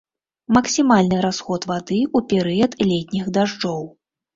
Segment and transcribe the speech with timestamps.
[0.55, 3.91] Максімальны расход вады ў перыяд летніх дажджоў.